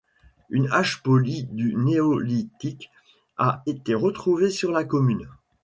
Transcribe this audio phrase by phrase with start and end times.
[0.49, 2.89] Une hache polie du Néolithique
[3.37, 5.29] a été retrouvée sur la commune.